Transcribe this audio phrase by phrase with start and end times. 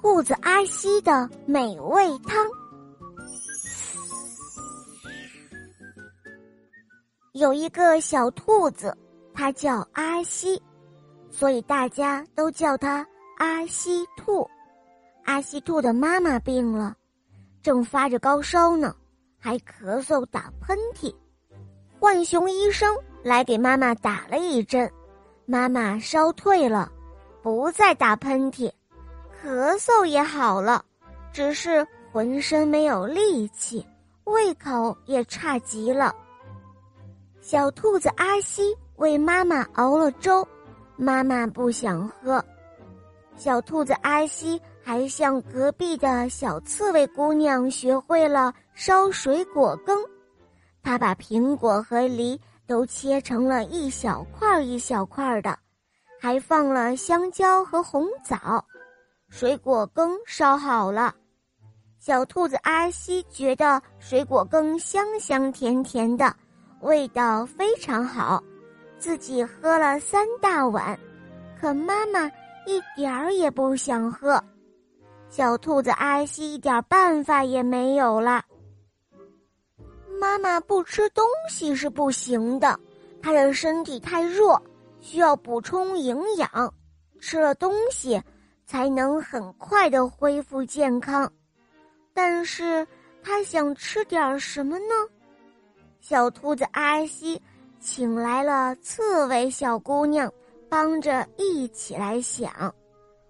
[0.00, 2.46] 兔子阿西的美味汤。
[7.32, 8.96] 有一个小兔子，
[9.34, 10.62] 它叫阿西，
[11.32, 13.04] 所以大家都叫它
[13.38, 14.48] 阿西兔。
[15.24, 16.96] 阿西兔的妈妈病了，
[17.60, 18.94] 正发着高烧呢，
[19.36, 21.12] 还咳嗽打喷嚏。
[21.98, 24.88] 浣熊医生来给妈妈打了一针，
[25.44, 26.90] 妈妈烧退了，
[27.42, 28.70] 不再打喷嚏。
[29.42, 30.84] 咳嗽也好了，
[31.32, 33.86] 只是浑身没有力气，
[34.24, 36.14] 胃口也差极了。
[37.40, 40.46] 小兔子阿西为妈妈熬了粥，
[40.96, 42.44] 妈妈不想喝。
[43.36, 49.96] 小兔子阿西还向隔壁的小刺猬姑娘学会了烧水果羹，
[50.82, 55.56] 他把苹果和梨都切成了一小块一小块的，
[56.20, 58.62] 还放了香蕉和红枣。
[59.28, 61.14] 水果羹烧好了，
[61.98, 66.34] 小兔子阿西觉得水果羹香香甜甜的，
[66.80, 68.42] 味道非常好，
[68.98, 70.98] 自己喝了三大碗，
[71.60, 72.26] 可妈妈
[72.66, 74.42] 一点儿也不想喝，
[75.28, 78.42] 小兔子阿西一点办法也没有了。
[80.18, 82.80] 妈妈不吃东西是不行的，
[83.22, 84.60] 她的身体太弱，
[85.00, 86.74] 需要补充营养，
[87.20, 88.20] 吃了东西。
[88.68, 91.32] 才能很快的恢复健康，
[92.12, 92.86] 但是
[93.22, 94.94] 他想吃点什么呢？
[96.00, 97.40] 小兔子阿西
[97.80, 100.30] 请来了刺猬小姑娘，
[100.68, 102.70] 帮着一起来想。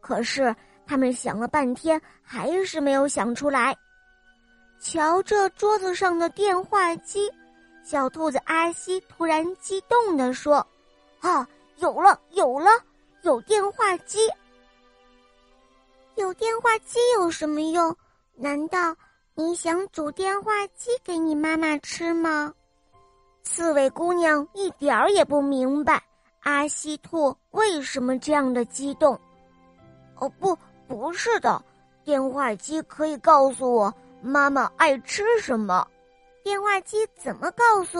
[0.00, 0.52] 可是
[0.84, 3.72] 他们想了半天，还是没有想出来。
[4.80, 7.30] 瞧着桌子上的电话机，
[7.84, 10.66] 小兔子阿西突然激动地说
[11.22, 12.68] ：“啊，有了，有了，
[13.22, 14.18] 有电话机！”
[16.34, 17.96] 电话机有什么用？
[18.36, 18.96] 难道
[19.34, 22.52] 你想煮电话机给你妈妈吃吗？
[23.42, 26.02] 刺猬姑娘一点儿也不明白
[26.40, 29.18] 阿西兔为什么这样的激动。
[30.16, 31.62] 哦，不，不是的，
[32.04, 33.92] 电话机可以告诉我
[34.22, 35.86] 妈妈爱吃什么。
[36.42, 37.98] 电话机怎么告诉？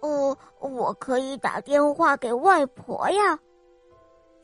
[0.00, 3.38] 哦，我可以打电话给外婆呀。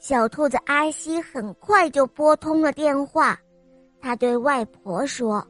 [0.06, 3.40] 小兔子阿西很快就拨通了电话，
[4.02, 5.42] 他对外婆说：“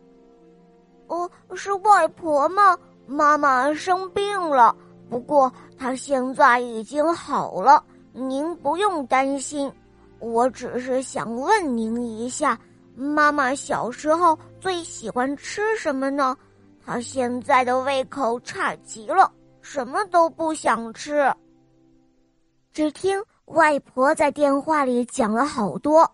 [1.11, 2.79] 哦，是外婆吗？
[3.05, 4.73] 妈妈生病了，
[5.11, 9.69] 不过她现在已经好了，您不用担心。
[10.21, 12.57] 我只是想问您一下，
[12.95, 16.37] 妈妈小时候最喜欢吃什么呢？
[16.87, 19.33] 她现在的胃口差极了，
[19.63, 21.29] 什么都不想吃。”
[22.73, 23.21] 只听。
[23.47, 26.11] 外婆在电话里讲了好多，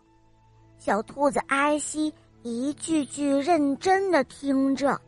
[0.78, 5.00] 小兔子阿西一句句认真的听着，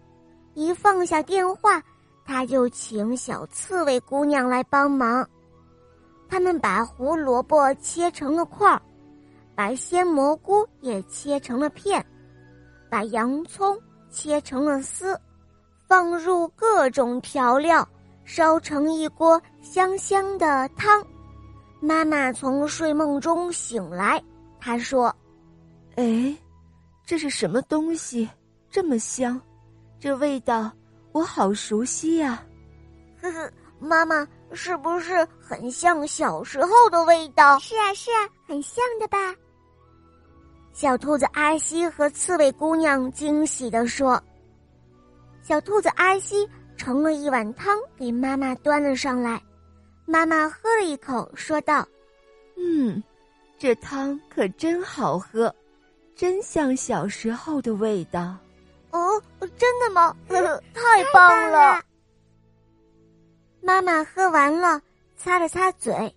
[0.55, 1.83] 一放下电话，
[2.25, 5.29] 他就请小刺猬姑娘来帮忙。
[6.29, 8.81] 他们把胡萝卜切成了块儿，
[9.55, 12.05] 把鲜蘑菇也切成了片，
[12.89, 13.77] 把洋葱
[14.11, 15.19] 切成了丝，
[15.89, 17.87] 放入各种调料，
[18.25, 21.05] 烧成一锅香香的汤。
[21.85, 24.23] 妈妈从睡梦中醒来，
[24.61, 25.13] 她说
[25.97, 26.37] ：“哎，
[27.05, 28.31] 这是什么东西？
[28.71, 29.39] 这么香，
[29.99, 30.71] 这味道
[31.11, 32.41] 我好熟悉呀！”
[33.21, 37.59] 呵呵，妈妈是不是很像小时候的味道？
[37.59, 39.19] 是啊，是啊，很像的吧？
[40.73, 44.23] 小兔子阿西和刺猬姑娘惊喜地说
[45.43, 49.43] ：“小兔子阿西盛了一碗汤给妈妈端了上来。”
[50.05, 51.87] 妈妈喝了一口，说道
[52.57, 53.03] ：“嗯，
[53.59, 55.55] 这汤可真好喝，
[56.15, 58.37] 真像小时候的味道。”
[58.91, 59.23] 哦，
[59.57, 60.15] 真的吗？
[60.29, 61.83] 太棒了！
[63.63, 64.83] 妈妈喝完了，
[65.17, 66.15] 擦了擦嘴，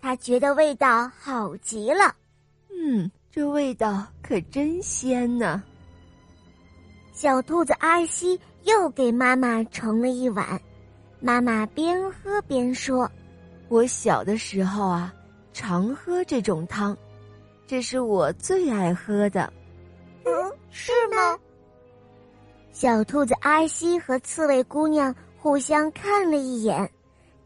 [0.00, 2.14] 她觉得味道好极了。
[2.70, 5.62] 嗯，这味道可真鲜呢。
[7.12, 10.60] 小兔子阿西又给妈妈盛了一碗。
[11.24, 13.08] 妈妈边喝边说
[13.70, 15.14] ：“我小的时候啊，
[15.52, 16.96] 常喝这种汤，
[17.64, 19.50] 这是我最爱喝的。”
[20.26, 20.32] 嗯，
[20.72, 21.38] 是吗？
[22.72, 26.90] 小兔子阿西和刺猬姑娘互相看了一眼，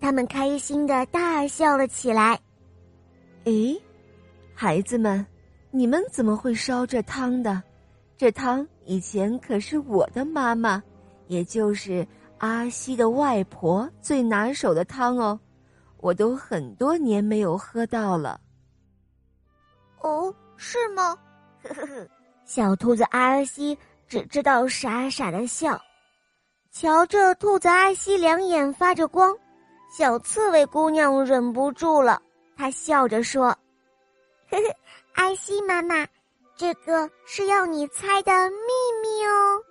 [0.00, 2.40] 他们开心的大笑了起来。
[3.44, 3.78] 诶，
[4.54, 5.24] 孩子们，
[5.70, 7.62] 你们怎么会烧这汤的？
[8.16, 10.82] 这汤以前可是我的妈妈，
[11.28, 12.06] 也就是。
[12.38, 15.38] 阿西的外婆最拿手的汤哦，
[15.98, 18.40] 我都很多年没有喝到了。
[20.00, 21.16] 哦，是吗？
[21.62, 22.08] 呵呵呵，
[22.44, 25.80] 小兔子阿西只知道傻傻的笑。
[26.70, 29.34] 瞧着兔子阿西两眼发着光，
[29.90, 32.20] 小刺猬姑娘忍不住了，
[32.54, 33.46] 她笑着说
[34.50, 34.76] ：“呵呵，
[35.14, 36.06] 阿西妈妈，
[36.54, 38.56] 这个是要你猜的秘
[39.02, 39.62] 密哦。”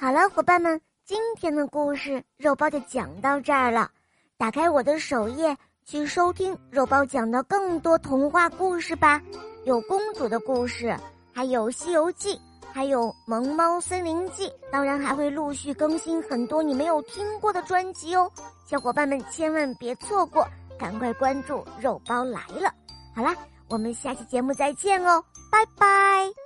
[0.00, 3.90] 好了，伙伴们，今天的故事肉包就讲到这儿了。
[4.38, 5.54] 打开我的首页
[5.84, 9.20] 去收听肉包讲的更多童话故事吧，
[9.64, 10.96] 有公主的故事，
[11.30, 12.34] 还有《西游记》，
[12.72, 18.30] 还有《萌猫森林记》，当然还会陆续更新很多你没有听过的专辑哦，
[18.66, 20.48] 小伙伴们千万别错过，
[20.78, 22.72] 赶快关注肉包来了。
[23.14, 23.36] 好啦，
[23.68, 25.22] 我们下期节目再见哦，
[25.52, 26.43] 拜拜。